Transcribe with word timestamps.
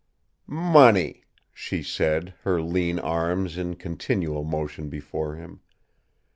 "Money!" 0.47 1.25
she 1.53 1.83
said, 1.83 2.33
her 2.41 2.59
lean 2.59 2.97
arms 2.97 3.55
in 3.55 3.75
continual 3.75 4.43
motion 4.43 4.89
before 4.89 5.35
him. 5.35 5.59